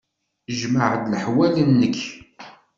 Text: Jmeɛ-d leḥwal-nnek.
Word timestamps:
Jmeɛ-d 0.59 1.03
leḥwal-nnek. 1.11 1.99